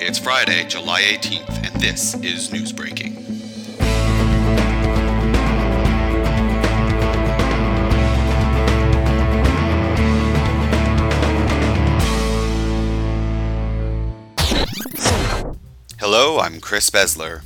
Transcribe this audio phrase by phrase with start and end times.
[0.00, 3.16] It's Friday, July 18th, and this is Newsbreaking.
[15.98, 17.42] Hello, I'm Chris Besler.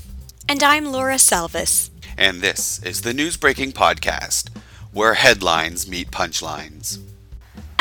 [0.47, 1.89] And I'm Laura Salvis.
[2.19, 4.51] And this is the Newsbreaking Podcast,
[4.93, 6.99] where headlines meet punchlines.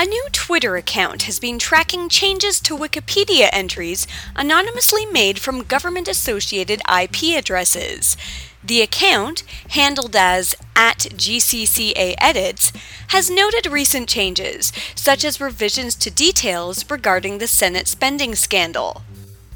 [0.02, 6.08] A new Twitter account has been tracking changes to Wikipedia entries anonymously made from government
[6.08, 8.18] associated IP addresses.
[8.64, 12.74] The account, handled as at GCCA Edits,
[13.10, 19.04] has noted recent changes, such as revisions to details regarding the Senate spending scandal.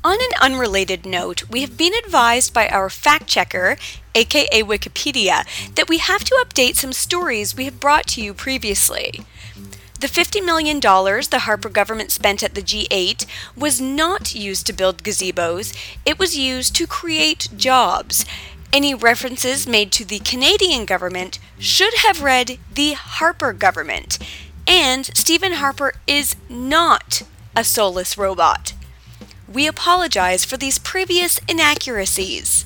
[0.03, 3.77] On an unrelated note, we have been advised by our fact checker,
[4.13, 9.25] aka Wikipedia, that we have to update some stories we have brought to you previously.
[9.99, 15.03] The $50 million the Harper government spent at the G8 was not used to build
[15.03, 18.25] gazebos, it was used to create jobs.
[18.73, 24.19] Any references made to the Canadian government should have read the Harper government.
[24.67, 27.21] And Stephen Harper is not
[27.55, 28.73] a soulless robot.
[29.47, 32.65] We apologize for these previous inaccuracies.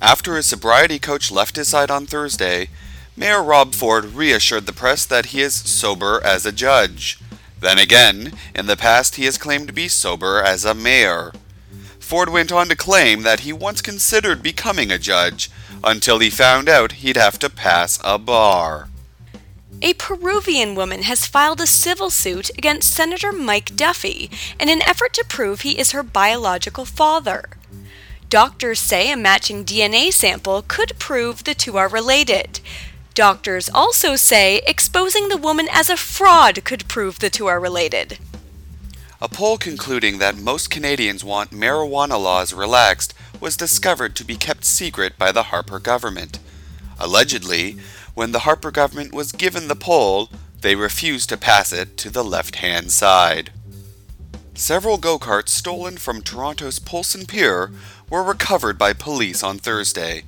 [0.00, 2.70] After his sobriety coach left his side on Thursday,
[3.18, 7.18] Mayor Rob Ford reassured the press that he is sober as a judge.
[7.58, 11.32] Then again, in the past he has claimed to be sober as a mayor.
[11.98, 15.50] Ford went on to claim that he once considered becoming a judge
[15.82, 18.88] until he found out he'd have to pass a bar.
[19.82, 25.12] A Peruvian woman has filed a civil suit against Senator Mike Duffy in an effort
[25.14, 27.46] to prove he is her biological father.
[28.28, 32.60] Doctors say a matching DNA sample could prove the two are related,
[33.18, 38.20] Doctors also say exposing the woman as a fraud could prove the two are related.
[39.20, 44.64] A poll concluding that most Canadians want marijuana laws relaxed was discovered to be kept
[44.64, 46.38] secret by the Harper government.
[47.00, 47.78] Allegedly,
[48.14, 52.22] when the Harper government was given the poll, they refused to pass it to the
[52.22, 53.50] left hand side.
[54.54, 57.72] Several go karts stolen from Toronto's Polson Pier
[58.08, 60.22] were recovered by police on Thursday.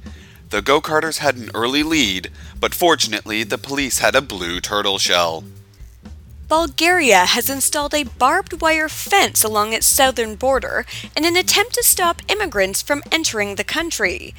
[0.50, 4.98] The go karters had an early lead, but fortunately, the police had a blue turtle
[4.98, 5.44] shell.
[6.48, 10.84] Bulgaria has installed a barbed wire fence along its southern border
[11.16, 14.34] in an attempt to stop immigrants from entering the country.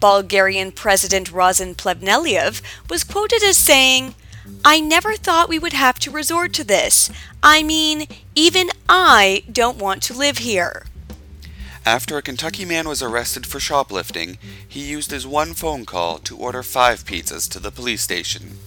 [0.00, 2.60] Bulgarian President Rosen Plevneliev
[2.90, 4.16] was quoted as saying,
[4.64, 7.10] I never thought we would have to resort to this.
[7.44, 10.86] I mean, even I don't want to live here.
[11.86, 16.36] After a Kentucky man was arrested for shoplifting, he used his one phone call to
[16.36, 18.58] order five pizzas to the police station.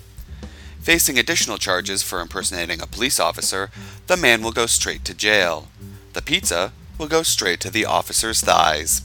[0.81, 3.71] Facing additional charges for impersonating a police officer,
[4.05, 5.67] the man will go straight to jail.
[6.13, 9.01] The pizza will go straight to the officer's thighs.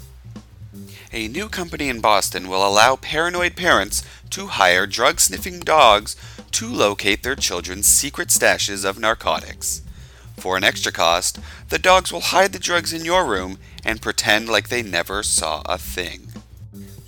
[1.11, 6.17] A new company in Boston will allow paranoid parents to hire drug sniffing dogs
[6.53, 9.81] to locate their children's secret stashes of narcotics.
[10.37, 11.39] For an extra cost,
[11.69, 15.63] the dogs will hide the drugs in your room and pretend like they never saw
[15.67, 16.29] a thing.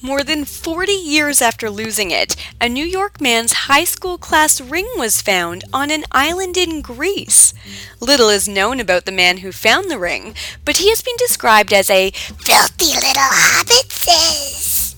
[0.05, 4.87] More than 40 years after losing it, a New York man's high school class ring
[4.99, 7.55] was found on an island in Greece.
[8.01, 11.73] Little is known about the man who found the ring, but he has been described
[11.73, 14.95] as a filthy little hobbitses.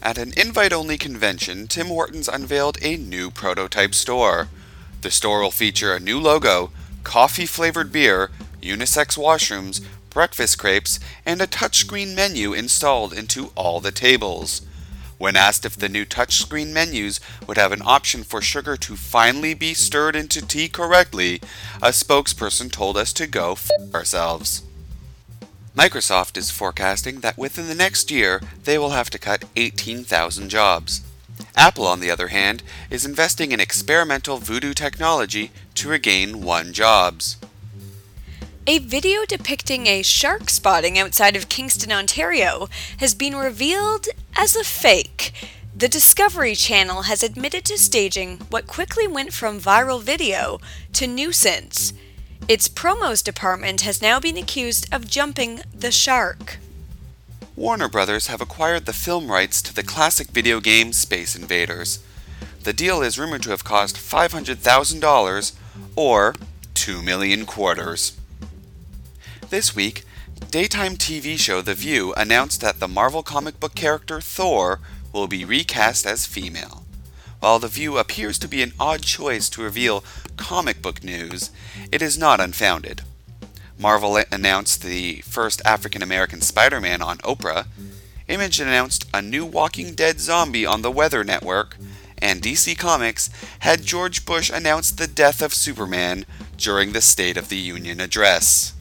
[0.00, 4.48] At an invite only convention, Tim Hortons unveiled a new prototype store.
[5.02, 6.70] The store will feature a new logo,
[7.06, 9.80] coffee flavored beer, unisex washrooms,
[10.10, 14.62] breakfast crepes, and a touchscreen menu installed into all the tables.
[15.16, 19.54] When asked if the new touchscreen menus would have an option for sugar to finally
[19.54, 21.40] be stirred into tea correctly,
[21.80, 24.64] a spokesperson told us to go f ourselves.
[25.76, 31.05] Microsoft is forecasting that within the next year they will have to cut 18,000 jobs.
[31.56, 37.38] Apple, on the other hand, is investing in experimental voodoo technology to regain one jobs.
[38.66, 44.64] A video depicting a shark spotting outside of Kingston, Ontario, has been revealed as a
[44.64, 45.32] fake.
[45.74, 50.58] The Discovery Channel has admitted to staging what quickly went from viral video
[50.94, 51.92] to nuisance.
[52.48, 56.58] Its promos department has now been accused of jumping the shark.
[57.56, 62.00] Warner Brothers have acquired the film rights to the classic video game Space Invaders.
[62.64, 65.52] The deal is rumored to have cost $500,000
[65.96, 66.34] or
[66.74, 68.20] 2 million quarters.
[69.48, 70.04] This week,
[70.50, 74.80] daytime TV show The View announced that the Marvel comic book character Thor
[75.14, 76.84] will be recast as female.
[77.40, 80.04] While The View appears to be an odd choice to reveal
[80.36, 81.50] comic book news,
[81.90, 83.00] it is not unfounded.
[83.78, 87.66] Marvel announced the first African American Spider Man on Oprah.
[88.28, 91.76] Image announced a new Walking Dead zombie on the Weather Network.
[92.18, 93.28] And DC Comics
[93.60, 96.24] had George Bush announce the death of Superman
[96.56, 98.72] during the State of the Union address.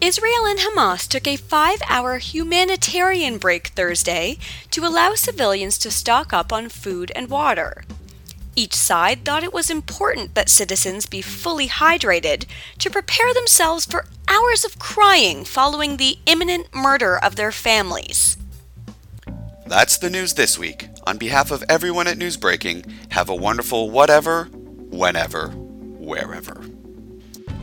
[0.00, 4.38] Israel and Hamas took a five hour humanitarian break Thursday
[4.70, 7.84] to allow civilians to stock up on food and water.
[8.56, 12.46] Each side thought it was important that citizens be fully hydrated
[12.78, 18.36] to prepare themselves for hours of crying following the imminent murder of their families.
[19.66, 20.88] That's the news this week.
[21.04, 26.60] On behalf of everyone at Newsbreaking, have a wonderful whatever, whenever, wherever.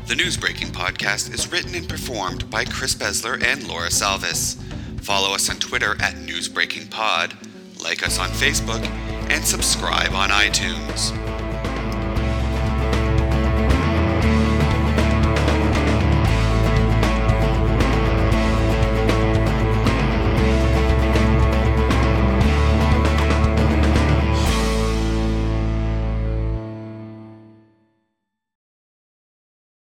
[0.07, 4.61] The Newsbreaking podcast is written and performed by Chris Besler and Laura Salvis.
[5.01, 8.83] Follow us on Twitter at NewsbreakingPod, like us on Facebook,
[9.31, 11.50] and subscribe on iTunes.